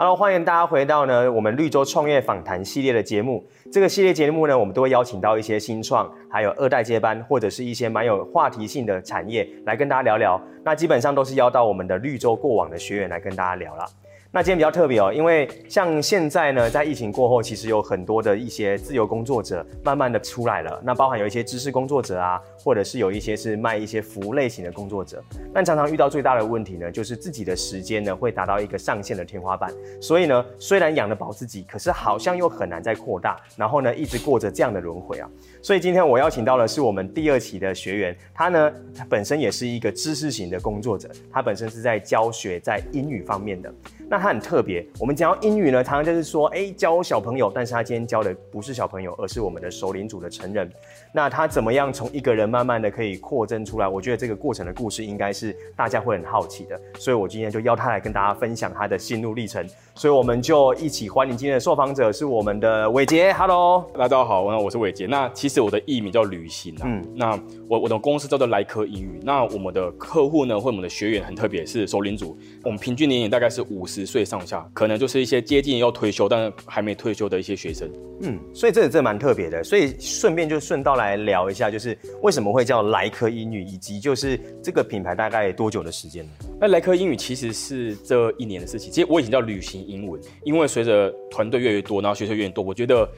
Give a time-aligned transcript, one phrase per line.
[0.00, 3.44] Hello，欢迎大家回到呢我们绿洲创业访谈系列的节目。
[3.72, 10.40] 这个系列节目呢，我们都会邀请到一些新创，还有二代接班，或者是一些蛮有话题性的产业来跟大家聊聊。
[10.64, 13.84] 那基本上都是邀到我们的绿洲过往的学员来跟大家聊了。
[14.30, 20.78] 那今天比较特别哦，因为像现在呢，在疫情过后，其实有很多的一些自由工作者慢慢的出来了。
[20.84, 25.24] 那包含有一些知识工作者啊，或者是有一些是卖一些服务类型的工作者。
[25.54, 29.72] 但常常遇到最大的问题呢，就是自己的时间呢会达到一个上限的天花板。
[29.98, 33.40] 所以呢，虽然养得饱自己，可是好像又很难再扩大。
[33.56, 35.28] 然后呢，一直过着这样的轮回啊。
[35.62, 43.72] 所以今天我邀请到的是我们第二期的学员，他呢他本身也是一个知识型的工作者，他本身是在教学在英语方面的。
[44.10, 50.70] 那他很特别，我们讲到英语呢，常常就是说，哎、欸，教小朋友，但是他今天教的不是小朋友，而是我们的首领组的成人。
[51.12, 53.86] 那他怎么样从一个人慢慢的可以扩增出来？
[53.86, 59.66] 我觉得这个过程的故事应该是大家会很好奇的，所以我今天就邀他来跟大家分享他的心路历程。
[59.94, 65.04] 所以我们就一起欢迎今天的受访者是我们的伟杰，Hello，大家好，我是伟杰。
[65.04, 69.20] 那其实我的艺名叫旅行啊，嗯，那我我的公司叫做莱科英语。
[69.22, 77.90] 那我们的客户呢，或我们的学员很特别，是首领组，我们平均年龄大概是五十岁上下，可能就是一些接近要退休但还没退休的一些学生。
[78.22, 79.62] 嗯，所以这个真的蛮特别的。
[79.62, 86.30] 所以顺便就顺道来聊一下，就是为什么会叫莱科英语，以及就是这个品牌大概多久的时间呢？
[86.60, 88.90] 那莱科英语其实是这一年的事情。
[88.90, 93.08] 其实我以前叫旅行英文，因为随着团队越来越多，然后学生越来越多，我觉得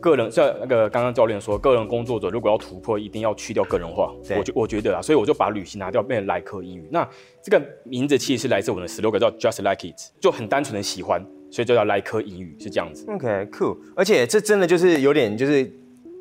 [0.00, 4.12] 个人像那个刚刚教练说，个人工作者如果要突破，一定要去掉个人化。
[4.36, 6.88] 我觉我觉得啊，所以我就把旅行拿掉，变成来科英语。
[6.90, 7.08] 那
[7.42, 13.06] 这个名字其实是来自我们的 slogan，叫 Just Like It，就很单纯的喜欢，所以就叫来科英语是这样子。
[13.10, 13.76] OK，cool。
[13.94, 15.70] 而且这真的就是有点就是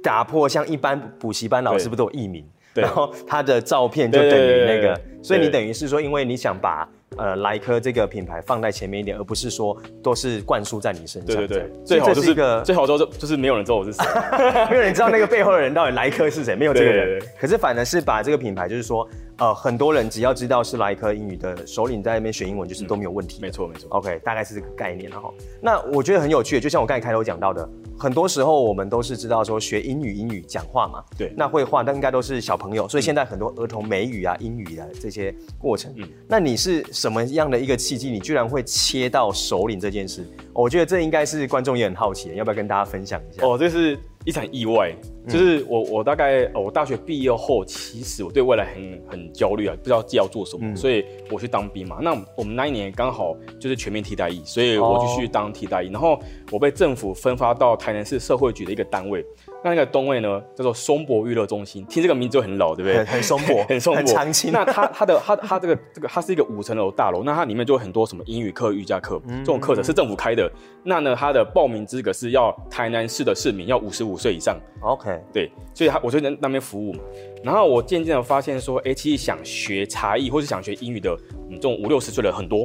[0.04, 6.88] 打破像一般补习班老师不都有艺名，然后他的照片就等于那个，所以你等于是说，因为你想把。
[7.18, 11.26] 呃，莱科这个品牌放在前面一点，而不是说都是灌输在你身上。
[11.26, 14.04] 对对对，最好就是一个最好就是就是没有人知道我是谁，
[14.70, 17.22] 没有人知道那个背后的人到底莱科是谁，没有这个人。
[17.40, 19.08] 可是反而是把这个品牌，就是说。
[19.38, 23.42] 呃，很多人只要知道是莱科英语的首领在那边学英文，就是都没有问题。
[23.42, 23.90] 没错、嗯，没错。
[23.90, 25.30] OK，大概是这个概念了哈。
[25.62, 31.04] 那我觉得很有趣，就像我刚才开头讲到的，很多时候我们都是知道说学英语，英语讲话嘛。
[31.18, 31.34] 对。
[31.36, 35.94] 那会话，那应该都是小朋友，所以现在很多儿童美语啊、英语啊这些过程。
[35.98, 36.08] 嗯。
[36.30, 40.28] 那你是什么样的一个契机，你居然会切到首领这件事？
[40.54, 43.46] 我觉得这应该是观众也很好奇，要不要跟大家分享一下？
[43.46, 43.96] 哦，这是。
[44.26, 44.92] 一场意外，
[45.28, 52.00] 就是我我大概我大学毕业后，其实我对未来很很焦虑啊，不知道自己要做什么，嗯、所以我去当兵嘛。
[52.02, 56.20] 那我们那一年刚好就是全面替代役，所以我就去当替代役，哦、然后
[56.52, 59.24] 我被政府分发到台南市社会局的一个单位。
[59.66, 63.04] 那那个东位呢，叫做松柏娱乐中心，听这个名字就很老，对不对？
[63.04, 64.52] 很松柏， 很松柏，很长青。
[64.52, 70.48] 那它它的它它这个这个它是一个五层楼大楼，那它里面就有很多什么英语课、瑜伽课、嗯、这种课程是政府开的。
[70.84, 74.56] 那呢，它的报名资格是要台南市的市民，要五十五岁以上。
[74.82, 76.96] OK，对，所以他我就在那边服务。
[77.44, 81.10] 然后我渐渐的发现说，哎，其实想学茶艺或是想学英语的，
[81.50, 82.64] 嗯，这种五六十岁的很多，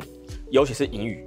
[0.50, 1.24] 尤其是英语。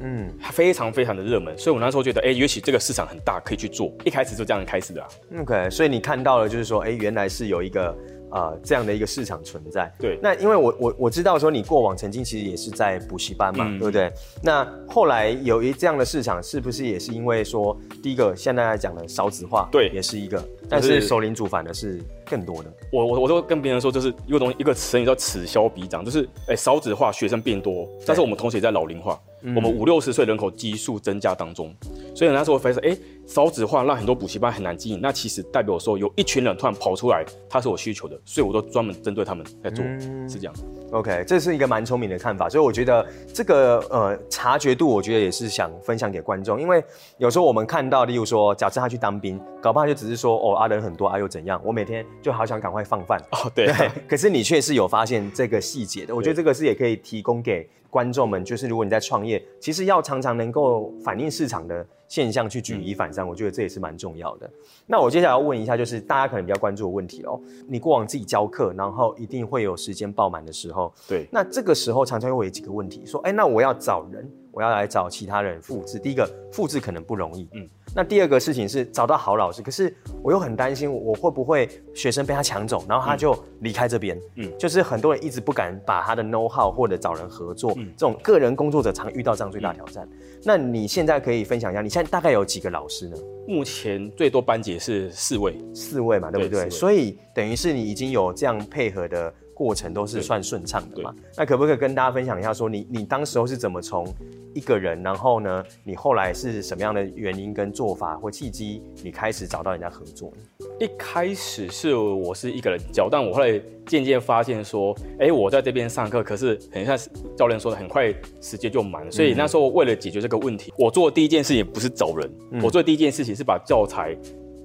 [0.00, 3.92] 嗯，非常非常的热门，所以我那时候觉得，哎、欸，也许这个市场很大，可以去做。
[4.04, 5.08] 一开始就这样开始的、啊。
[5.40, 7.96] OK，所以你看到了，就是说，哎、欸，原来是有一个
[8.30, 9.90] 呃这样的一个市场存在。
[9.98, 10.18] 对。
[10.22, 14.12] 那因为我我我知道说你过往曾经其实也是在补习班嘛，嗯、对不对？
[14.42, 22.72] 那后来有一这样的市场，是不是也是因为说，第一个现在来讲的少子化，对，也是一个，但是熟龄组反而是更多的。
[22.92, 29.20] 我我我都跟别人说，就是一个东西，一个词语叫此消彼长，就是哎、欸、少子化，学生变多，但是我们同时也在老龄化。
[29.54, 31.72] 我们五六十岁人口基数增加当中，
[32.16, 34.98] 所以那时候我发现，哎，少子化让很多补习班很难经营。
[35.00, 40.54] 那其实代表说，有一群人突然跑出来，他是有需求的，所以我都专门针对他们在做，嗯、是这样。
[40.90, 46.82] OK，这是一个蛮聪明的看法，所以我觉得这个呃察觉度，我觉得也是想分享给观众，因为
[47.18, 51.60] 有时候我们看到，例如说，假设他去当兵，搞不好就只是说，哦，啊人很多啊又怎样？
[51.64, 57.68] 我每天就好想赶快放饭哦，对，对，可是你却是有发现这个细节的，我觉得这个是也可以提供给。
[57.88, 64.50] 观众们，就是如果你在创业，其实要常常能够反映市场的现象去举一反三，嗯、我觉得这也是蛮重要的。
[64.86, 67.40] 那我接下来要问一下，就是大家可能比较关注的问题哦。
[67.66, 71.26] 你过往自己教课，然后一定会有时间爆满的时候，对。
[71.32, 75.98] 那这个时候常常会有几个问题，说，哎，那我要找人，我要来找其他人复制。
[75.98, 77.68] 第一个，复制可能不容易，嗯。
[77.94, 84.18] 那第二个事情是找到好老师，可是我又很担心我会不会学生被他抢走，然后他就离开这边。
[84.36, 90.08] 嗯，就是很多人一直不敢把他的 know how 或者找人合作，嗯，这种个人工作者常遇到这样最大挑战。
[90.10, 93.16] 嗯，那你现在可以分享一下，你现在大概有几个老师呢？
[93.46, 96.62] 目前最多班级是四位，四位嘛，对不对？
[96.62, 101.14] 对，所以等于是你已经有这样配合的过程都是算顺畅的嘛。
[101.34, 104.06] 那可不可以跟大家分享一下说，你你当时候是怎么从
[104.52, 110.66] 一个人，然后呢，你后来是什么样的原因跟做法或契机，你开始找到人家合作呢？
[110.78, 116.98] 一开始是我是一个人教，但我后来渐渐发现说，哎、欸，我在这边上课，可是很像
[117.34, 124.14] 教练说的，很快时间就满，所以那时候为了解决这个问题，我做的第一件事情不是找人，嗯、我做的第一件事情是把教材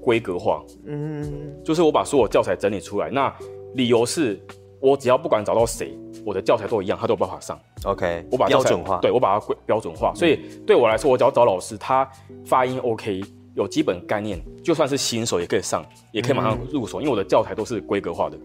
[0.01, 3.09] 规格化，嗯，就是我把所有教材整理出来。
[3.09, 3.33] 那
[3.75, 4.38] 理由是
[4.81, 7.57] 我只要不管找到谁，我的教材都一样，他都有办法上。
[7.83, 12.09] OK，我把标准化，对我把它规标准化，所以对我来说，我只要找老师，他
[12.45, 13.21] 发音 OK。
[13.53, 18.37] 有基本概念，就算是新手也可以上，也可以马上入手，嗯、因为我的教材都是规格化的，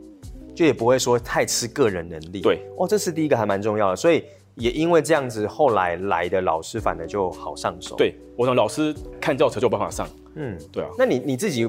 [0.53, 2.41] 就也不会说太吃个人能力。
[2.41, 4.25] 对，哦，这是第一个还蛮重要的，所以
[4.57, 7.95] 也因为这样子，后来来的老师反而就好上手。
[7.95, 10.09] 对，我想老师看教材就有办法上。
[10.35, 10.91] 嗯，对啊。
[10.99, 11.65] 那你你自己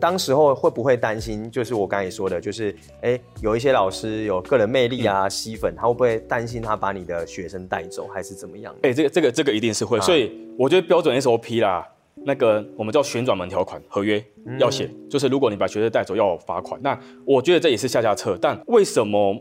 [0.00, 1.50] 当时候会不会担心？
[1.50, 8.74] 就是我刚才说的，就是哎、欸，有一些老师有个人魅力啊，嗯、吸粉，他会不会担心他把你的学生带走，还是怎么样？
[8.82, 11.86] 哎、欸，这个这个这个一定是会，啊、所以我觉得标准 SOP 啦。
[12.24, 14.22] 那个我们叫旋转门条款合约
[14.58, 16.78] 要写，嗯、就是如果你把学生带走要罚款。
[16.82, 18.38] 那我觉得这也是下下策。
[18.40, 19.34] 但为什么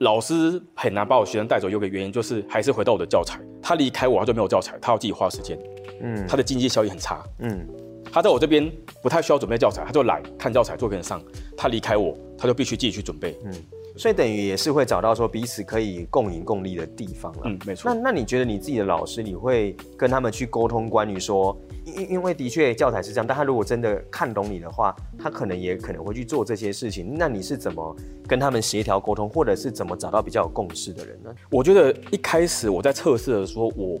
[0.00, 1.68] 老师很难把我学生带走？
[1.70, 5.58] 有个原因就是还是回到我的教材，他离开我他就没有教材，他要自己花时间。
[6.00, 7.24] 嗯，他的经济效益很差。
[7.38, 7.66] 嗯，
[8.12, 8.70] 他在我这边
[9.02, 11.22] 不太需要准备教材，他就来看教材做给你上。
[11.56, 13.36] 他离开我，他就必须自己去准备。
[13.44, 13.52] 嗯。
[13.96, 17.40] 所以等于也是会找到说彼此可以共赢共利的地方了。
[17.46, 17.92] 嗯，没错。
[17.92, 27.16] 那那你觉得你自己的老师，你会跟他们去沟通关于说，因因为的确教材是这样，但他如果真的看懂你的话，他可能也可能会去做这些事情。
[27.18, 27.96] 那你是怎么
[28.28, 31.34] 跟他们协调沟通，或者是怎么找到比较有共识的人呢？
[31.50, 34.00] 我觉得一开始我在测试的时候，我。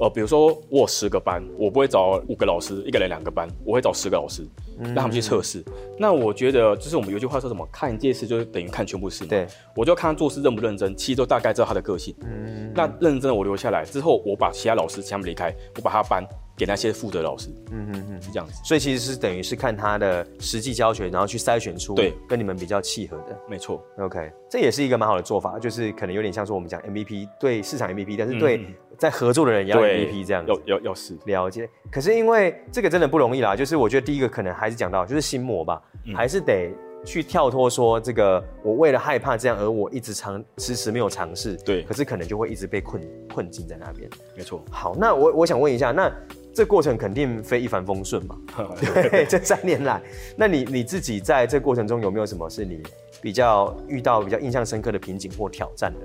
[0.00, 4.42] 呃，比如说我有十个班，我不会找五个老师，一个人两个班，我会找十个老师，
[4.78, 5.62] 让他们去测试。
[5.66, 9.28] 嗯、那我觉得就是我们有句话说什么，看一件事就等于看全部事嘛。
[9.28, 12.14] 对，我就看他做事认不认真，其实都大概知道他的个性。
[12.22, 16.24] 嗯，那认真的我留下来之后，我把其他老师请他们离开，我把他班
[16.56, 17.50] 给那些负责老师。
[17.70, 18.54] 嗯嗯嗯，是这样子。
[18.64, 23.38] 所以其实是等于是看他的实际教学，然后去筛选出对跟你们比较契合的。
[23.46, 23.84] 没错。
[23.98, 28.74] OK，这也是一个蛮好的做法，就是可能有点像说我们讲 MVP 对市场 MVP，但是对、嗯。
[29.00, 31.66] 在合作的人也要 MVP 这样子，要要要是了解。
[31.90, 36.70] 可是因为这个真的不容易啦，就是我觉得第一个可能还是讲到就是心魔吧，嗯、还是得
[37.02, 43.02] 去跳脱说这个我为了害怕这样而我一直尝迟迟没有尝试，对，可是可能就会一直被困
[43.32, 44.06] 困境在那边。
[44.36, 44.62] 没错。
[44.70, 46.12] 好，那我我想问一下，那
[46.52, 48.36] 这过程肯定非一帆风顺嘛？
[49.10, 49.98] 对， 这三年来，
[50.36, 52.82] 那你你自己在这过程中有没有什么是你
[53.22, 56.00] 比较遇到比较印象深刻的瓶颈或挑战的？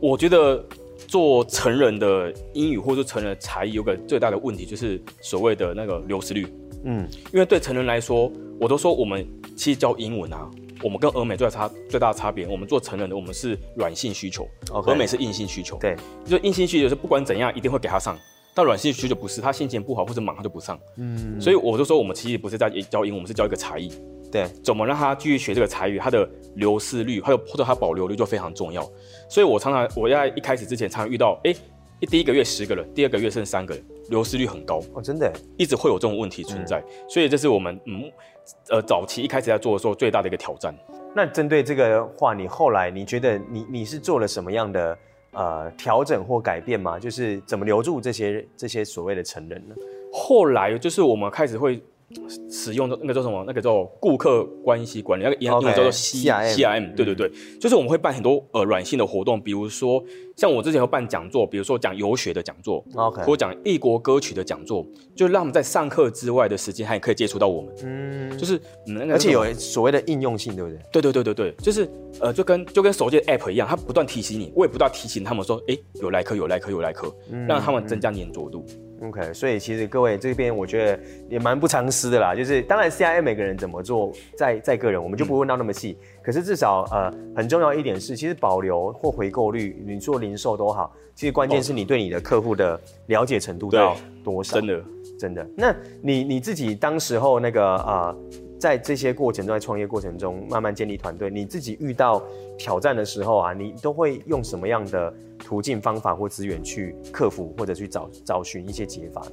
[0.00, 0.64] 我觉得。
[1.06, 6.46] 做成人的英语或者成人的才艺，有个最大的问题就是所谓的那个流失率。
[6.84, 9.26] 嗯，因为对成人来说，我都说我们
[9.56, 10.50] 其实教英文啊，
[10.82, 15.76] 我们跟俄美最大差最大的差别，我们做成人的我们是软性需求，俄.美是硬性需求。
[15.78, 15.94] 对，
[16.24, 18.18] 就硬性需求是不管怎样一定会给他上，
[18.54, 20.78] 但软性需求不是，他心情不好或者忙他就不上。
[20.96, 23.92] 嗯，所以我就说我们其实不是在教英文，我们是教一个才艺。
[24.30, 28.88] 对，怎么让他继续学这个才艺，他的流失率还有或者他保留率就非常重要。
[29.28, 31.54] 所以我常常我在一开始之前常常遇到，哎，
[31.98, 36.78] 一第一个月十个人，第二个月剩三个人，流失率很高哦，真的，一直会有这种问题存在。
[36.78, 38.04] 嗯、所以这是我们嗯
[38.68, 40.72] 呃早期一开始在做的时候最大的一个挑战。
[41.12, 44.96] 那针对这个话，你后来你觉得你你是做了什么样的
[45.32, 46.98] 呃调整或改变吗？
[46.98, 49.74] 就是怎么留住这些这些所谓的成人呢？
[50.12, 51.82] 后来就是我们开始会。
[52.50, 53.44] 使用的那个叫什么？
[53.46, 56.94] 那个叫顾客关系管理，那个英文叫做 C C R M。
[56.96, 60.02] 对对对，就是我们会办很多呃软性的活动，比如说
[60.36, 67.74] 像我之前有办讲座，比如说讲游学的讲座，OK，或讲异国歌曲的讲座，就让他们在上课之外的时间还可以接触到我们。
[67.84, 70.78] 嗯，就是嗯，而且有所谓的应用性，对不对？
[70.92, 71.88] 对对对对对，就是
[72.20, 77.14] 呃，就跟就跟手机的 App 一样，它不断提醒你，我也不断提醒他们说，哎，有来客，有来客，有来客，
[77.46, 78.64] 让他们增加粘着度。
[79.02, 85.96] OK，所以其实各位这边我觉得也蛮不藏私的啦，就是当然 CIM 每个人怎么做在在个人，我们就不会问到那么细。
[85.98, 94.56] 嗯、可是至少呃很重要一点是，其实保留或回购率，你做零售都好，其实关键是你对你的客户的了解程度到多少。
[94.60, 94.84] 真的
[95.18, 95.48] 真的。
[95.56, 98.16] 那你你自己当时候那个呃
[98.60, 102.22] 在这些过程中，在创业过程中慢慢建立团队，你自己遇到
[102.56, 105.12] 挑战的时候啊，你都会用什么样的？
[105.42, 109.32] 途径、方法或资源去克服，或者去找找寻一些解法呢？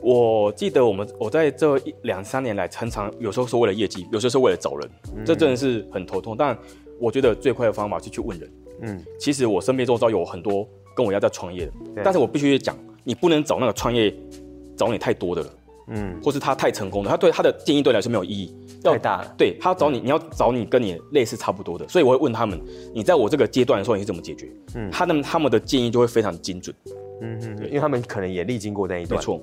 [0.00, 6.36] 我记得我们我在这一两三年来，常常有时候是为了业绩，有时候是为了找人，嗯、这真的是很头痛。
[6.36, 6.58] 但
[6.98, 8.52] 我觉得最快的方法是去问人。
[8.80, 11.72] 嗯，其实我身边周遭有很多跟我一样在创业的，
[12.02, 14.12] 但是我必须讲，你不能找那个创业
[14.76, 15.48] 找你太多的了。
[15.94, 19.34] 嗯，或是他太成功了，他对他的建议对你来说没有意义，太大了。
[19.36, 22.60] 对，他要找你，你要找你跟你类似差不多的，所以我会问他们，
[22.94, 24.50] 你在我这个阶段的时候你是怎么解决？
[24.74, 26.74] 嗯，他们他们的建议就会非常精准。
[27.20, 29.18] 嗯嗯，对，因为他们可能也历经过那一段。
[29.18, 29.40] 没错。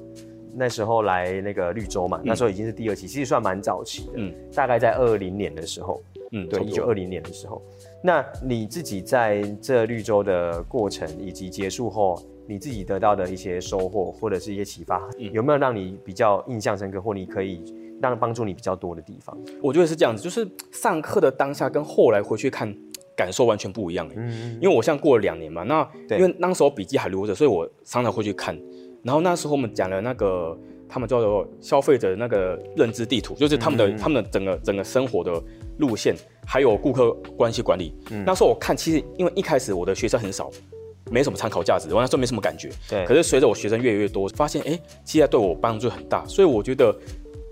[0.55, 4.13] 那时候来那个绿洲嘛，那时候已经是第二期，其实算蛮早期的。
[4.15, 6.01] 嗯，大概在二零年的时候。
[6.31, 7.61] 嗯，对，一九二零年的时候。
[8.03, 17.63] 那你自己在这绿洲的过程以及结束后，你自己得到的一些收获或者是一些启发，嗯、有没有让你比较印象深刻，或你可以
[18.01, 19.37] 让帮助你比较多的地方？
[19.61, 22.75] 我觉得是这样子，就是上课的当下跟后来回去看
[23.15, 24.09] 感受完全不一样。
[24.15, 25.87] 嗯，因为我现在过了两年嘛，那
[26.17, 28.59] 因为那时候笔记还留着，所以我常常会去看。
[29.03, 35.39] 然后那时候我们讲了那个他们叫做消费者那个认知地图，就是他们的、嗯、他们的整个整个生活的
[35.77, 36.15] 路线，
[36.47, 37.93] 还有顾客关系管理。
[38.09, 40.49] 嗯、那时候我看，其实因为一开始我的学生很少。
[41.09, 42.69] 没什么参考价值，我那时候没什么感觉。
[42.89, 43.05] 对。
[43.05, 46.95] 可是随着我学生越来越多，发现哎，现在对我帮助很大，所以我觉得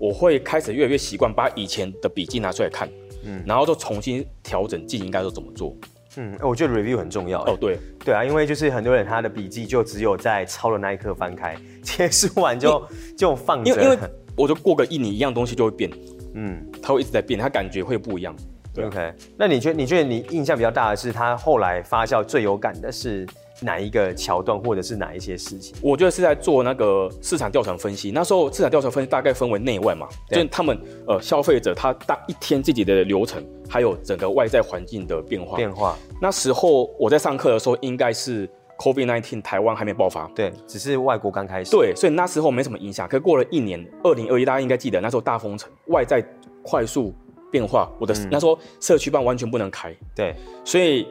[0.00, 2.88] 我会开始越来越习惯把以前的笔记拿出来看，
[3.24, 5.76] 嗯，然后就重新调整自己应该都怎么做。
[6.16, 7.42] 嗯，我觉得 review 很重要。
[7.44, 12.82] 哦，对，对啊，因为就是很多人他的笔记就只有在抄的那一刻翻开，结束完就
[13.16, 13.70] 就放着。
[13.70, 13.98] 因为因为
[14.34, 15.90] 我就过个一年，一样东西就会变，
[16.34, 18.34] 嗯，它会一直在变，它感觉会不一样。
[18.78, 18.86] 对。
[18.86, 23.26] OK，那你觉得你觉得你印象比较大的是他后来发酵最有感的是？
[23.60, 25.74] 哪一个桥段，或者是哪一些事情？
[25.82, 28.12] 我觉得是在做那个市场调查分析。
[28.12, 35.56] 那时候市场调查分析大概分为内外嘛，就是他们呃消费者他大一天自己的流程，还有整个外在环境的变化。
[35.56, 35.96] 变化。
[36.22, 41.72] 那时候我在上课的时候，应该是 COVID-19 台湾还没爆发，对，只是外国刚开始。
[41.72, 43.08] 对，所以那时候没什么影响。
[43.08, 46.24] 可是过了一年，二零二一，大家应该记得那时候大封城，外在
[46.62, 47.12] 快速
[47.50, 49.94] 变化，我的、嗯、那时候社区办完全不能开。
[50.14, 51.06] 对，所以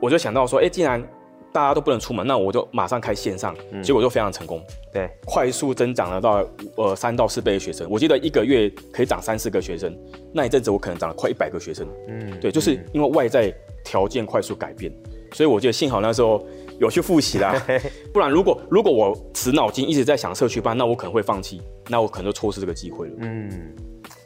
[0.00, 1.02] 我就想到说，哎、欸，既然
[1.50, 4.62] 大家都不能出门，那我就马上开线上，嗯、结果就非常成功。
[4.92, 7.88] 对，快速增长了到呃三到四倍的学生。
[7.90, 9.96] 我记得一个月可以涨三四个学生，
[10.32, 11.88] 那一阵子我可能涨了快一百个学生。
[12.06, 13.52] 嗯，对，就是因为外在
[13.84, 16.46] 条件快速改变，嗯、所以我觉得幸好那时候
[16.78, 17.54] 有去复习啦，
[18.12, 23.14] 不然如果如果我死脑筋一直在想社区班，那我可能会放弃，那我可能就错失这个机会了。
[23.20, 23.50] 嗯，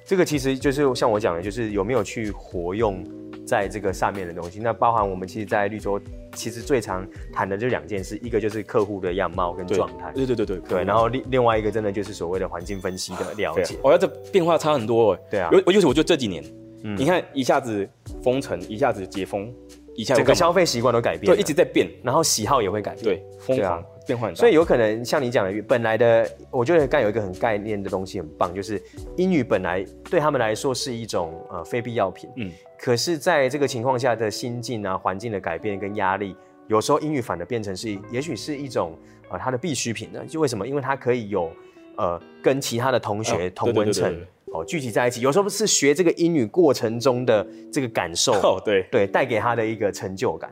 [0.05, 3.05] 这个其实就是像我讲的，就是有没有去活用
[3.47, 4.59] 在这个上面的东西。
[4.61, 6.01] 那包含我们其实，在绿洲。
[6.35, 13.77] 其实最常谈的就两件事，一个就是客户的样貌跟状态，对对对对对，然后另另外一个真的就是所谓的环境分析的了解。
[13.83, 16.43] 我要这变化差很多，对啊，尤尤其是我觉得这几年，
[16.85, 17.87] 嗯，你看一下子
[18.23, 19.53] 封城，一下子解封，
[19.95, 24.39] 一下子整个消费习惯都改变，对，一直在变，然后喜好也会改变，对，疯狂变化很大。
[24.39, 28.83] 所以有可能像你讲的，本来的，我觉得刚有一个很概念的东西很棒，就是
[29.17, 36.37] 英语本来对他们来说是一种呃非必要品，嗯，可是在这个情况下的心境啊、环境的改变跟压力。
[36.69, 38.97] 有时候英语反而变成是，也许是一种
[39.29, 40.25] 呃它的必需品呢？
[40.27, 40.67] 就为什么？
[40.67, 41.51] 因为它可以有
[41.97, 44.17] 呃跟其他的同学同文层
[44.53, 45.21] 哦聚集在一起。
[45.21, 50.51] 有时候是学这个英语过程中的这个感受哦，对对，带给他的一个成就感。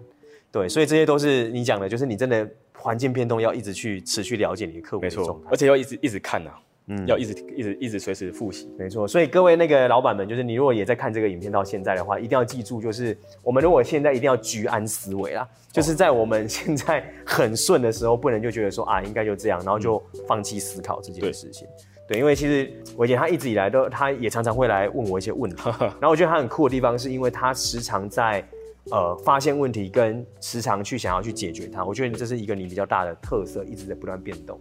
[0.52, 2.46] 对，所以这些都是你讲的，就是你真的
[2.80, 6.58] 环境变动要一直去持续了解你的客户的状态，而且要一直一直看呐、啊。
[6.92, 9.06] 嗯，要一直一直一直随时复习，没错。
[9.06, 21.68] 所以各位那个老板们，就是你如果也在看这个影片到现在的话，一定要记住，就是我们如果现在一定要居安思危啦，就是在我们现在很顺的时候，不能就觉得说啊应该就这样，然后就放弃思考这件事情。
[22.08, 28.44] 对，因为其实伟杰他一直以来都，他也常常会来问我一些问题， 然后我觉得他很酷的地方，是因为他时常在
[28.90, 31.84] 呃发现问题，跟时常去想要去解决它。
[31.84, 34.58] 我觉得这是一个你比较大的特色，一直在不断变动。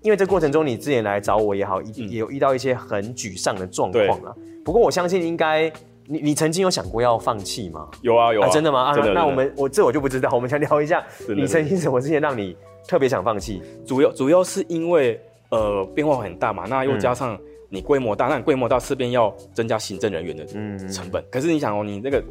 [0.00, 4.34] 因为这过程中，你之前来找我也好，也有遇到一些很沮丧的状况啊。
[4.64, 5.70] 不过我相信，应该
[6.06, 7.88] 你你曾经有想过要放弃吗？
[8.02, 8.84] 有啊有啊，真的吗？
[8.84, 10.30] 啊，那我们我这我就不知道。
[10.32, 11.04] 我们先聊一下，
[11.36, 12.56] 你曾经什么事情让你
[12.86, 13.60] 特别想放弃？
[13.84, 15.20] 主要主要是因为
[15.50, 17.36] 呃变化很大嘛，那又加上
[17.68, 20.46] 你规模大，那你规模大势必要增加行政人员的
[20.88, 21.24] 成本。
[21.30, 22.22] 可是你想哦，你那个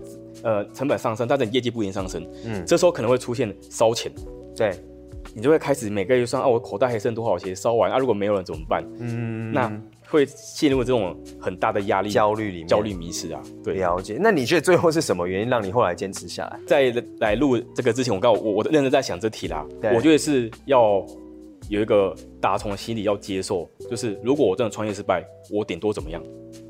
[0.44, 4.12] 呃成本上升，但是你业绩不一定上升，嗯，这时候可能会出现烧钱，
[4.56, 4.72] 对。
[5.36, 8.00] 你就会开始每个月算啊，我口袋还剩多少钱烧完啊？
[8.00, 8.84] 如果没有人怎么办？
[8.98, 9.72] 嗯，那
[10.08, 13.40] 会陷入这种很大的压力、焦虑里面、焦虑迷失啊。
[13.64, 14.18] 对，了解。
[14.20, 16.60] 那你觉得最后是什么原因让你后来坚持下来？
[16.66, 19.64] 在来录这个之前，我告诉我，我认真在想这题啦。
[19.94, 21.06] 我觉得是要
[21.70, 26.22] 有一个打从心里要接受，就是如果我真的创业失败，我顶多怎么样？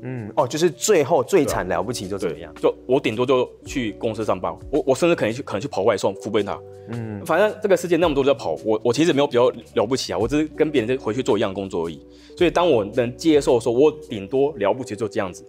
[0.02, 2.52] 嗯哦，就是最后最惨了不起就怎么样？
[2.60, 6.58] 就我顶多就去公司上班，我我甚至可能去可能去跑外送，付贝塔。
[6.90, 12.00] 嗯，反正这个世界那么多人在跑，我我其实没有比较了不起啊，我只是跟别人在回去做一样工作而已。
[12.36, 15.44] 所以当我能接受说，我顶多了不起就这样子，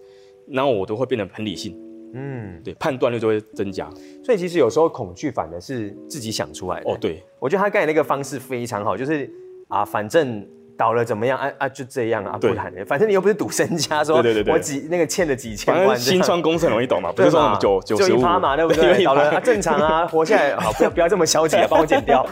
[0.48, 1.76] 然后我都会变得很理性。
[2.12, 3.88] 嗯，对，判断力就会增加。
[4.24, 6.90] 所以其实有时候恐惧反而是自己想出来的。
[6.90, 9.30] 哦，对，我觉得他刚才那个方式非常好，就是
[9.68, 10.46] 啊，反正。
[10.80, 11.38] 倒了怎么样？
[11.38, 12.82] 啊啊，就这样啊，对不然呢？
[12.86, 19.04] 反正你又不是赌身家，说对对对对我几那个欠了几千万，新创公司很容易倒嘛，不是说什么九九就十趴嘛，对不对？
[19.04, 22.26] 倒了啊，正常啊，活下来好，不要不要这么消极啊， 帮我剪掉。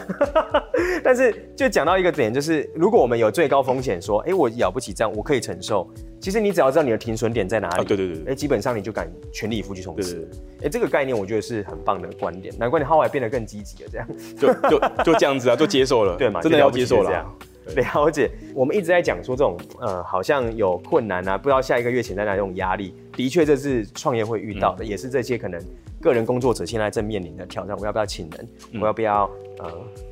[1.03, 5.87] 但是就讲到一个点，就是如果我们有最高风险，说，哎，我了不起这样，我可以承受。
[6.19, 10.27] 其实你只要知道你的停损点在哪里，啊，对对对，哎，基本上你就敢全力以赴去冲刺。
[10.63, 16.41] 哎，这个概念我觉得是很棒的观点，难怪你后来变得更积极了，这样就就就这样子啊，就接受了，对嘛？
[16.41, 17.25] 真的要接受了。
[17.75, 25.61] 了解，我们一直在讲说这种呃，好像有困难啊，不知道下一个月潜在哪这种压力，的确这是创业会遇到的，嗯、也是这些可能
[26.01, 27.75] 个人工作者现在正面临的挑战。
[27.79, 28.47] 我要不要请人？
[28.71, 29.71] 嗯、我要不要呃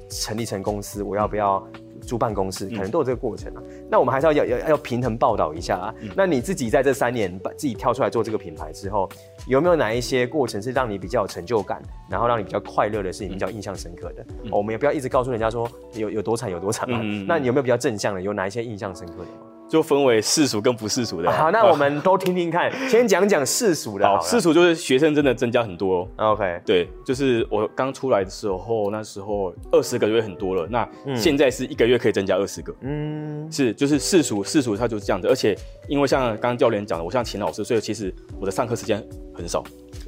[0.10, 1.04] 成立成公司？
[1.04, 1.66] 我要不要？
[2.00, 5.94] 租办公室可能都有这个过程啊，嗯、那我们还是要要要平衡报道一下啊。
[6.02, 9.10] 嗯、那你自己在这三年把自己跳出来做这个品牌之后，
[9.48, 14.26] 有没有哪一些过程是让你比较有成就感，然后让你比较快乐的事情，比较印象深刻的？
[14.44, 17.00] 嗯哦、我们也不要一直告诉人家说有有多惨有多惨啊。
[17.02, 18.22] 嗯、那你有没有比较正向的？
[18.22, 19.57] 有哪一些印象深刻的吗？
[19.70, 21.32] 就分为世俗跟不世俗的。
[21.32, 22.72] 好，那我们都听听看。
[22.90, 24.18] 先讲讲世俗的好。
[24.18, 26.08] 好，世俗就是学生真的增加很多。
[26.16, 30.68] OK，对，就是我刚出来的时候，那时候二十个月很多了。
[30.70, 32.74] 那现在是一个月可以增加二十个。
[32.82, 35.28] 嗯，是，就是世俗，世俗它就是这样子。
[35.28, 35.58] 而且
[35.88, 39.64] 因为像刚刚教练讲的，我像秦老师，所以其实我的上课时间很少，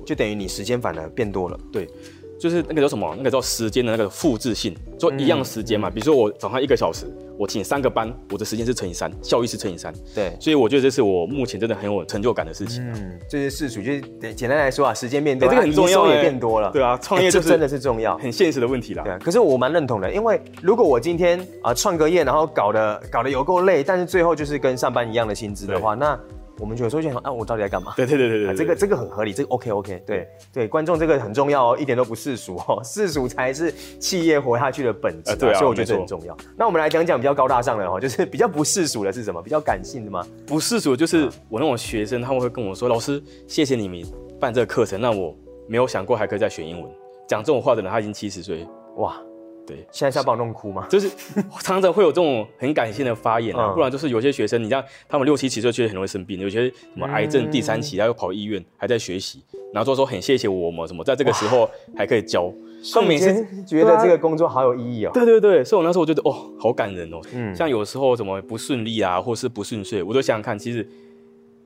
[0.05, 1.59] 就等于你时间反而变多了。
[1.71, 1.87] 对。
[2.39, 3.13] 就是那个叫什么？
[3.17, 5.89] 那个叫时间的那个复制性，就一样时间嘛。
[5.89, 7.05] 嗯、比如说我早上一个小时，
[7.39, 9.93] 我请三个班，我的时间是乘以三，效益是乘以三。
[10.13, 12.85] 对，所以我觉得这是我目前真的很有成就感的事情。
[12.91, 16.69] 嗯，这是事情，就是简单来说啊，时间变多，这个很重要，也变多了。
[16.71, 19.05] 对啊，创业这真的是重要，很现实的问题啦。
[19.05, 26.19] 对，可是我蛮认同的，因为如果我今天啊创个业，然后搞得搞得有够累，但是最后就是跟上班一样的薪资的话，那。
[26.59, 27.93] 我们就有时候就想，啊，我到底在干嘛？
[27.95, 36.35] 对对对对对，啊，这个这个很合理，这个 OK OK，对对，观众这个很重要哦，一点都不世俗哦， 世俗才是企业活下去的本质，对啊，所以我觉得这很重要。
[36.57, 39.41] 那我们来讲讲比较高大上的哦，就是比较不世俗的是什么？
[39.41, 40.25] 比较感性的吗？
[40.45, 44.03] 不世俗就是我那种学生，他们会跟我说，老师，谢谢你们
[44.39, 45.35] 办这个课程，让我
[45.67, 46.91] 没有想过还可以再学英文。
[47.27, 48.67] 讲这种话的人，他已经七十岁，
[48.97, 49.21] 哇。
[49.69, 50.87] 对，现在是要把我弄哭吗？
[50.89, 51.07] 就是
[51.61, 62.51] 常常会有这种很感性的发言啊，嗯、不然就是有些学生，你像他们六七十岁，确实很容易生病，有些什么癌症第三期，他又跑医院，还在学习，然后就说很谢谢我们什么，在这个时候还可以教，
[62.91, 65.11] 他们每次觉得这个工作好有意义哦。
[65.13, 67.21] 对对对，所以我那时候我觉得哦，好感人哦。
[67.33, 70.87] 嗯，像有时候什么不顺利啊，或是不顺遂，我就想想看，其实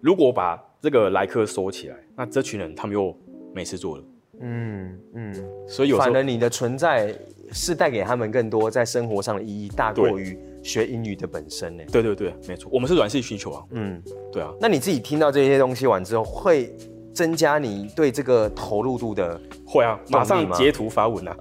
[0.02, 3.16] 如果我把这个来客收起来，那这群人他们又
[3.54, 4.04] 没事做了。
[4.42, 5.34] 嗯嗯，
[5.68, 7.14] 所以有时候反而你的存在
[7.52, 11.84] 是带给他们更多在生活上的意义，大过于学英语的本身呢。
[11.92, 13.64] 对对对，没错，我们是软性需求啊。
[13.72, 14.52] 嗯，对啊。
[14.60, 16.76] 那你自己听到这些东西完之后，会
[17.14, 19.40] 增加你对这个投入度的？
[19.66, 21.36] 会啊，马上截图发文啊，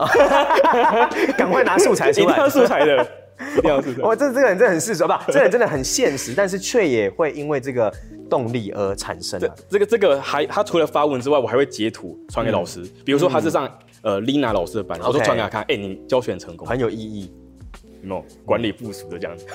[1.37, 3.09] 赶快拿素材出来，一定要素材的，
[3.59, 4.02] 一定要素材。
[4.02, 7.92] 哇，这这个人真的很世俗，不，这个人真的很现实，但是却也会因为这个。
[8.28, 12.82] 动力而产生的这个这个还他除了发文之外，我还会截图传给老师。
[13.04, 13.70] 比如说他是上
[14.02, 17.32] 呃 Lina 老师的班，我说传给他看，哎，你教学很成功，很有意义，
[18.02, 19.46] 有没有管理部署的这样子？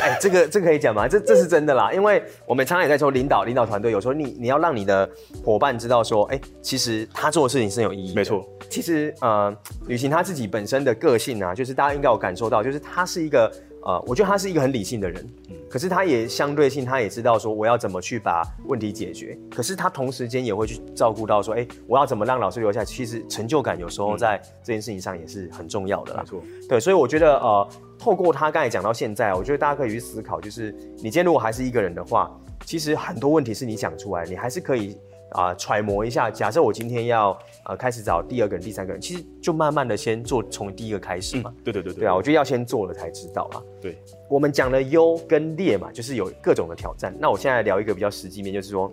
[0.00, 1.08] 哎，这个这个可以讲吗？
[1.08, 5.08] 这这是真的啦，因为我们常常也在说领导领导团队，有时候你你要让你的
[5.44, 8.14] 伙伴知道说，哎，其实他做的事情是有意义的。
[8.14, 13.50] 没错，其实呃，旅行他自己本身的个性啊，就是大家应该有感受到，就是他是一个。
[13.88, 22.84] 呃，我觉得他是一个很理性的人，嗯，可是他也相对性，他也知道说我要怎么去把问题解决，可是他同时间也会去照顾到说，哎，我要怎么让老师留下？
[22.84, 27.66] 其实成就感有时候在这件事情上也是很重要的啦，没错，对，所以我觉得呃，
[27.98, 32.30] 透过他刚才讲到现在，我觉得大家可以去思考，就是你今天如果还是一个人的话，
[32.66, 34.98] 其实很多问题是你讲出来，你还是可以。
[35.30, 36.30] 啊、呃，揣摩一下。
[36.30, 41.52] 假设我今天要呃开始找第二个人、第三个人，其实就慢慢的先做，从第一个开始嘛。
[41.56, 42.00] 嗯、对对对对。
[42.00, 43.62] 对啊，我觉得要先做了才知道啊。
[43.80, 47.14] 对，我们讲了优跟劣嘛，就是有各种的挑战。
[47.18, 48.92] 那我现在聊一个比较实际面，就是说，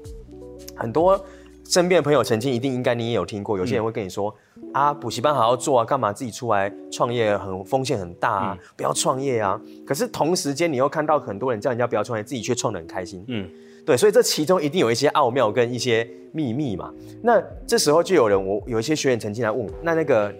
[0.75, 1.19] 很多
[1.63, 9.59] 身边的朋友曾经一定应该你也有听过，有些人会跟你说、嗯、啊，补习班好好做啊，干嘛自己出来创业很风险很大啊，嗯、不要创业啊。
[9.85, 13.23] 可是同时间你又看到很多人叫人家不要创业，自己却创得很开心。
[13.27, 13.49] 嗯。
[13.85, 16.91] 对，所以这其中一定有一些奥妙跟一些秘密嘛。
[17.21, 20.33] 那这时候就有人，我有一些学员曾经来问我，那那个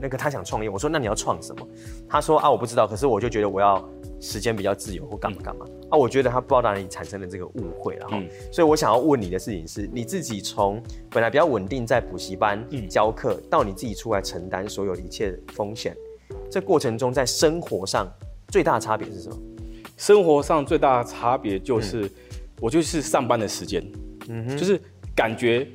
[0.00, 1.66] 那个他想创业，我说那你要创什么？
[2.08, 3.82] 他说啊，我不知道，可是我就觉得我要
[4.20, 5.66] 时间比较自由或干嘛干嘛。
[5.68, 8.18] 嗯、啊，我觉得他不知道哪里产生了这个误会然后。
[8.18, 15.96] 嗯、所以我想要问你的事情是，你自己从本来比较稳定在补习班教课，嗯、到你自己出来承担所有的一切风险，
[16.48, 18.08] 这过程中在生活上
[18.46, 19.36] 最大的差别是什么？
[19.96, 22.02] 生活上最大的差别就是。
[22.02, 22.10] 嗯
[22.62, 23.84] 我就是上班的时间，
[24.28, 24.80] 嗯哼，就是
[25.16, 25.66] 感觉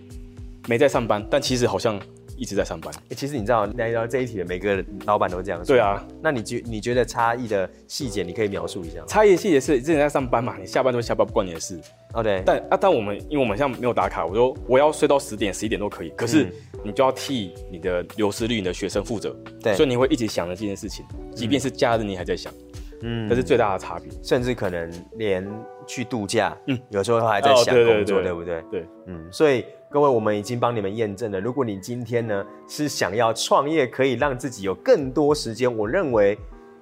[0.69, 1.99] 没在上班，但其实好像
[2.37, 2.93] 一直在上班。
[3.09, 5.75] 欸、其实你知道，来到这一题的每个老板都这样说。
[5.75, 9.05] 对啊，那你觉你觉得差异的细节，你可以描述一下吗？
[9.05, 11.77] 差异的细节是，之前在上班嘛，你下班就下班，不关你的事。
[12.13, 12.41] 哦，对。
[12.45, 16.47] 但啊，但我们因为我们现在没有打卡，我说我要睡到十点、十一点都可以，可是
[16.85, 19.35] 你就要替你的流失率、你的学生负责。
[19.61, 19.73] 对。
[19.75, 21.03] 所以你会一直想着这件事情，
[21.35, 22.53] 即便是假日你还在想。
[22.53, 22.86] 嗯。
[23.29, 24.11] 这是最大的差别。
[24.21, 25.47] 甚至可能连
[25.85, 28.63] 去度假，嗯，有时候还在想工作，对不对？
[28.71, 28.85] 对。
[29.05, 29.65] 嗯，所以。
[29.89, 31.39] 各位，我们已经帮你们验证了。
[31.39, 36.37] 如果你今天呢是想要创业，可以让自己有更多时间，我认为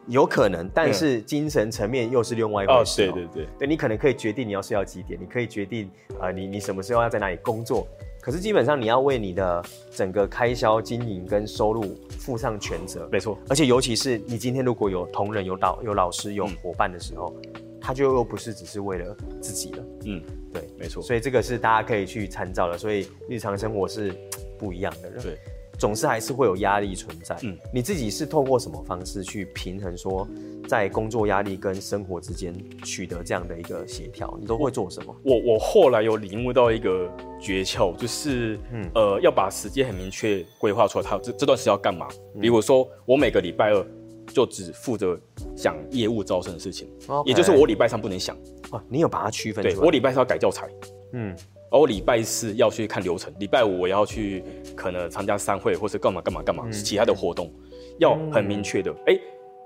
[0.07, 3.03] 有可能，但是精神层面又是另外一回事。
[3.03, 5.87] 哦，对对对，对你可能可以决定你要睡到几点，你可以决定
[6.19, 7.87] 啊、呃，你你什么时候要在哪里工作。
[8.25, 13.07] 可是基本上你要为你的整个开销、经营跟收入负上全责。
[13.11, 17.31] 没错，而且尤其是你今天如果有同仁、有导、有老师、有伙伴的时候。
[17.43, 20.19] 嗯他就又不是只是为了自己了，嗯，
[20.51, 22.75] 对，没错，所以这个是大家可以去参照的。
[22.75, 24.11] 所以日常生活是
[24.57, 25.37] 不一样的人，对，
[25.77, 27.37] 总是还是会有压力存在。
[27.43, 30.27] 嗯，你自己是透过什么方式去平衡说，
[30.67, 34.37] 在工作压力跟生活之间取得这样的一个协调？
[34.39, 35.15] 你都会做什么？
[35.23, 37.09] 我我后来有领悟到一个
[37.39, 42.07] 诀窍，就是，嗯，呃，要把时间很明确规划出来，他这这段时间要干嘛？
[42.39, 43.85] 比如说，我每个礼拜二。
[44.33, 45.17] 就只负责
[45.55, 47.27] 想业务招生的事情，Okay.
[47.27, 48.35] 也就是我礼拜三不能想。
[48.71, 49.75] 哦，你有把它区分出来？
[49.75, 50.67] 对，我礼拜三要改教材，
[51.13, 51.33] 嗯，
[51.75, 54.41] 而我礼拜四要去看流程，礼拜五我要去
[54.77, 57.53] 可能参加商会或是干嘛干嘛干嘛、嗯、其他的活动，
[57.99, 58.89] 要很明确的。
[59.07, 59.21] 哎、嗯欸，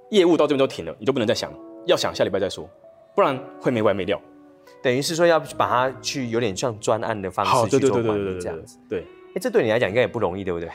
[0.10, 1.54] 业务到这边都停了，你就不能再想，
[1.86, 2.68] 要想下礼拜再说，
[3.16, 4.20] 不然会没完没了。
[4.82, 8.80] 等于是说要把它去有点像专案的方式去做管理这样子。
[8.90, 10.68] 对，哎、欸，这对你来讲应该也不容易，对不对？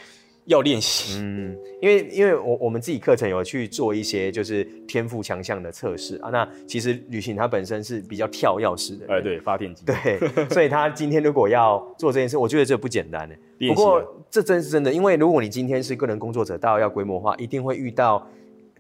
[0.47, 10.19] 要练习，嗯，因为因为我我们自己课程有去做一些就是天赋强项的测试啊，那其实旅行它本身是比较跳钥匙的，哎，对，发电机，对，
[10.51, 13.35] 所以他今天如果要做这件事，我觉得这不简单的。
[13.69, 18.27] 不过这真是真的，因为如果你今天是个人工作者，到要规模化，一定会遇到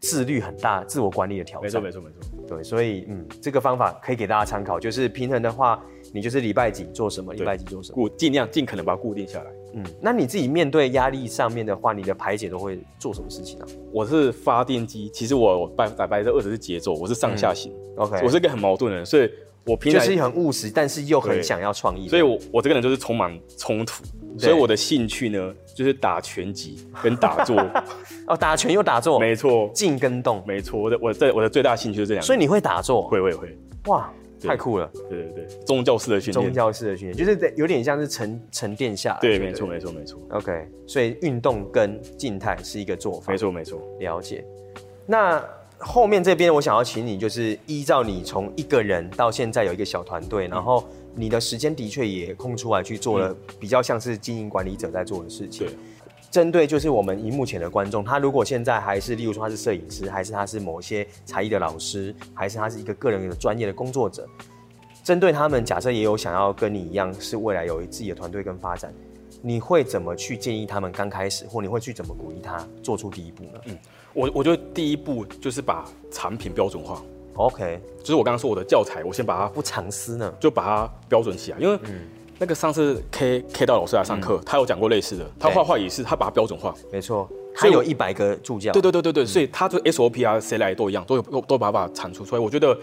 [0.00, 1.83] 自律很大、自我管理的挑战。
[1.83, 2.57] 没错，没错，没错。
[2.57, 9.50] 对，所以嗯，这个方法可以给大家参考，就是平衡的话，你就是礼拜几做什么，礼拜几做什么，固尽量尽可能把它固定下来。
[9.74, 13.66] 嗯，那你自己面对压力上面的话，你的排解都会做什么事情呢？
[13.92, 17.72] 我是发电机，其实我百百分之二十是节奏，我是上下行。
[17.96, 19.28] 嗯、OK，我是一个很矛盾的人，所以
[19.66, 22.08] 我平时就是很务实，但是又很想要创意。
[22.08, 24.04] 所以我我这个人就是充满 冲突，
[24.38, 27.56] 所以我的兴趣呢就是打拳击跟打坐。
[28.28, 30.80] 哦，打拳又打坐，没错，静跟动，没错。
[30.80, 32.22] 我的我的我的最大兴趣就是这样。
[32.22, 33.02] 所以你会打坐？
[33.02, 33.58] 会会会。
[33.87, 34.12] 哇。
[34.48, 39.20] 太酷了，对对对，宗教式的训练，宗教式的训练，就是有点像是沉沉淀下来。
[39.20, 40.20] 对，没错没错没错。
[40.30, 43.33] OK，所以运动跟静态是一个做法。
[43.33, 44.44] 没错没错，了解。
[45.07, 45.42] 那
[45.78, 55.66] 后面这边我想要请你，就是依照你从一个人到现在有一个小团队，然后你的时间的确也空出来去做了比较像是经营管理者在做的事情。
[55.66, 55.76] 对。
[56.35, 64.27] 针对就是我们荧幕前的观众，他如果现在还是，例如说他是摄影师，还是他是某些才艺的老师，还是他是一个个人的专业的工作者，
[65.05, 68.92] 针对他们，假设也有想要跟你一样是未来有自己的团队跟发展，
[69.42, 73.61] 你会怎么去建议他们刚开始，或你会去怎么鼓励他做出第一步呢？
[73.66, 73.79] 嗯，
[74.12, 77.01] 我我觉得第一步就是把产品标准化。
[77.35, 82.01] OK，就是我刚刚说我的教材，我先把它不藏私呢，就把它标准起来，因为嗯。
[82.38, 92.40] 那个上次 K K 到老师来上课，嗯、他有讲过类似的，他画画也是，他把它标准化，没错，他有一百个助教，对对对对对，嗯、所以他就 SOP 啊，谁来都一样，都有都都把它产出出来。
[92.40, 92.77] 我觉得，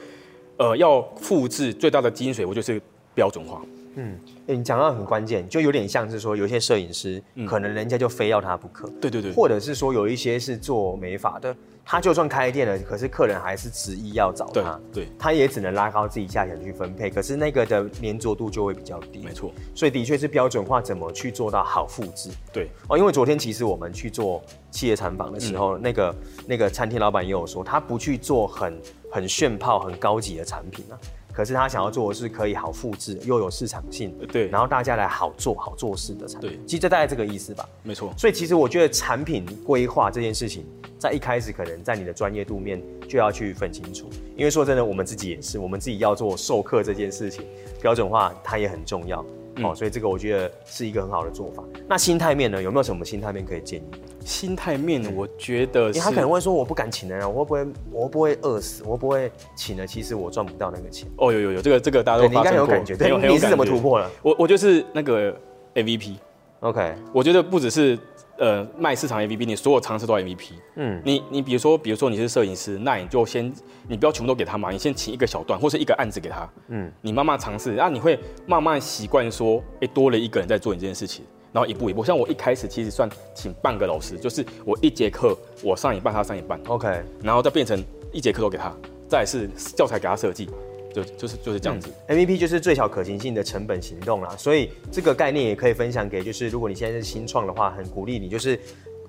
[0.57, 2.81] 呃，要复制最大的精髓，我觉得是
[3.13, 3.61] 标准化。
[3.95, 11.55] 嗯，欸、你讲到很关键，就有点像是说，有些摄影师，嗯、可能人家就非要他不可，对对对，或者是说有一些是做美发的。
[11.83, 22.29] 他就算开店了，可是客人还是执意要找他，对，对他也只能拉高自己价钱去分配，可是那个的粘着度就会比较低，没错，所以的确是标准化，怎么去做到好复制？
[22.53, 26.15] 对，哦，因为昨天其实我们去做企业参访的时候，嗯、那个
[26.47, 28.79] 那个餐厅老板也有说，他不去做很
[29.11, 30.95] 很炫炮、很高级的产品啊。
[31.33, 36.49] 可是他想要做的是可以好复制又有市场性，对，然后大家来好做好做事的产品。
[36.49, 37.67] 对，其实这大概这个意思吧。
[37.83, 38.13] 没错。
[38.17, 40.65] 所以其实我觉得产品规划这件事情，
[40.99, 47.45] 在一开始可能在你的专业度面就要去分清楚，因为说真的，我们自己也是，我们自己要做授课这件事情，
[47.81, 49.23] 标准化它也很重要。
[49.57, 51.63] 嗯、哦，所以这个我觉得是一个很好的做法。
[51.87, 53.85] 那心态面呢，有没有什么心态面可以建议？
[54.23, 58.83] 心态面，我觉得，因为他可能会说，我不敢请人啊，我会不会，我会不会饿死？
[58.85, 61.07] 我会不会请了，其实我赚不到那个钱。
[61.17, 64.09] 哦，有有有，这个这个大家都应该有感觉，对，你是怎么突破了？
[64.21, 65.35] 我我就是那个
[65.75, 67.97] MVP，OK，我觉得不只是。
[68.37, 70.53] 呃，卖市场 MVP，你所有尝试都要 MVP。
[70.75, 73.53] 嗯，你你比如说，比如说你是摄影师，那你就先，
[73.87, 76.49] 你不要全部都给他嘛，你先请一个小段或是一个案子给他。
[76.69, 82.03] 嗯，你慢慢尝试，然后你会慢慢习惯说，哎、欸，多了一个人在做你这件事情，然后一步一步。
[82.03, 86.87] 像我一开始其实算请半个老师，就是我一节课我上一半，他上一半，OK，
[87.21, 88.73] 然后再变成一节课都给他，
[89.07, 90.49] 再是教材给他设计，
[90.93, 91.89] 就就是就是这样子。
[92.07, 98.59] 嗯，MVP 就是最小可行性的成本行动啦，所以这个概念也可以分享给，就是如果你现在是新创的话，很鼓励你，就是。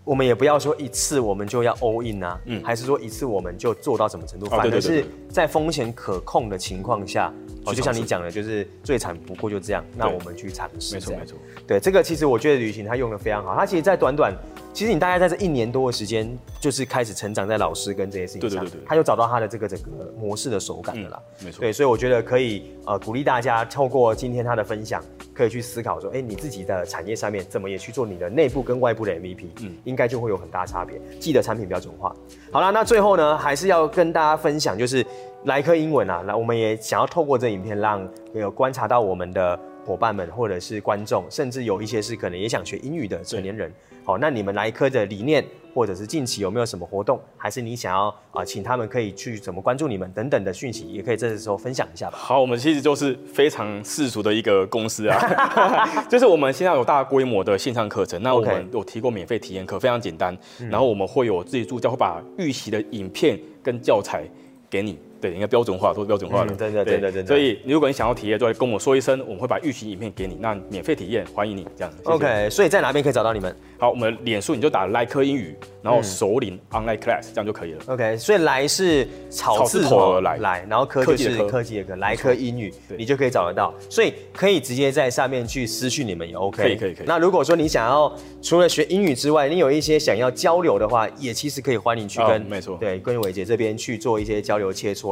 [0.05, 4.47] 我们也不要说一次我们就要 all in 啊，嗯，还是说一次我们就做到什么程度？
[4.47, 7.33] 反而是在风险可控的情况下，
[7.67, 10.95] 就像你讲的，就是最惨不过就这样，那我们去尝试。
[10.95, 14.35] 没错没错，对这个其实我觉得旅行它用的非常好，它其实，在短短，
[14.73, 16.27] 其实你大概在这一年多的时间，
[16.61, 21.23] 就是开始成长在老师跟这些事情上，对对对，他就找到他的这个整个模式的手感了啦。
[21.45, 25.03] 没错，对，所以我觉得可以呃鼓励大家透过今天他的分享。
[25.35, 31.01] 可以去思考说，哎、欸，你自己的产业上面怎么也去做你的内部跟外部的 MVP，嗯，应该就会有很大差别。
[31.19, 32.15] 记得产品标准化。
[32.51, 35.05] 好了，那最后呢，还是要跟大家分享，就是
[35.45, 43.73] 来科英文啊，那我们也想要透过这影片，让有观察到我们的伙伴们，或者是观众，甚至有一些是可能也想学英语的成年人。
[44.05, 52.17] 好，那你们来科的理念，或者是近期有没有什么活动，还是你想要啊、呃，请他们可以去怎么关注你们等等的讯息，也可以这时候分享一下吧。
[52.17, 55.19] 好，我们其实就是非常世俗的一个公司啊，
[56.09, 60.37] 就是我们现在有大规模的线上课程，那我们有提供免费体验课，非常简单，
[60.71, 64.25] 然后我们会有自己助教会把预习的影片跟教材
[64.71, 64.97] 给你。
[65.23, 66.53] 对，应该标准化，都是标准化的。
[66.57, 67.29] 真的，真的，真的。
[67.29, 71.99] 所以，如果你想要体验，就会跟我说一声，我们会把预习影片给你，那免费体验，欢迎你这样子。
[72.03, 73.55] OK，所以在哪边可以找到你们？
[73.79, 77.81] 好，我们脸书你就打莱科英语，然后首领 Online Class，这样就可以了。
[77.87, 83.73] OK，所以来是草字头而来，来，然后科就是科技的科，来科英语，你就可以找得到。
[83.89, 86.63] 所以可以直接在上面去私讯你们也 OK。
[86.63, 87.07] 可以，可以，可以。
[87.07, 95.12] 那如果说你想要除了学英语之外，你有一些想要交流的话，也其实可以欢迎去跟，没错，对，跟伟杰这边去做一些交流切磋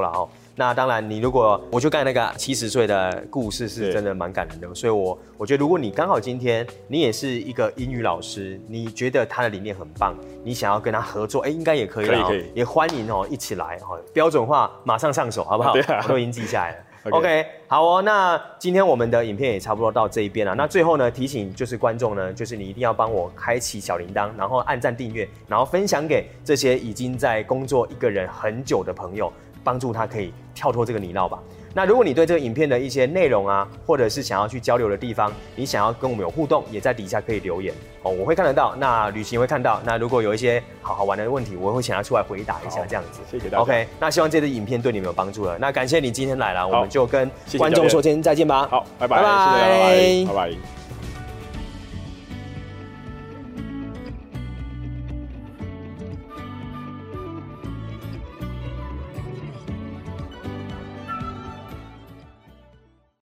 [0.57, 15.73] 那当然，你如果我就刚才那个七十岁的故事是真的蛮感人的，所以我我觉得如果你刚好今天你也是一个英语老师，你觉得他的理念很棒，你想要跟他合作，哎，应该也可以了，可以，也欢迎哦，一起来哈，标准化马上上手，好不好？
[15.73, 16.77] 对啊，都已经记下来了。
[17.11, 20.55] OK，好哦，那今天我们的影片也差不多到这一边了。
[20.55, 29.33] 那最后呢，提醒就是观众呢，就是你一定要帮我开启小铃铛，然后按赞订阅，然后分享给这些已经在工作一个人很久的朋友。
[29.63, 31.39] 帮助他可以跳脱这个泥淖吧。
[31.73, 38.75] 那如果你对这个影片的一些内容啊，或者是想要去交流的地方，你想要跟我们有互动，也在底下可以留言哦，我会看得到。
[38.77, 39.81] 那旅行也会看到。
[39.85, 43.21] 那如果有一些好好玩的问题，我会请他出来回答一下，这样子。
[43.31, 43.63] 谢谢大家。
[43.63, 45.57] OK，那希望这支影片对你们有帮助了。
[45.61, 48.67] 那感谢你今天来了，我们就跟观众说今天再见吧。
[48.69, 50.27] 好，拜拜，拜拜，拜拜。
[50.27, 50.80] 拜拜。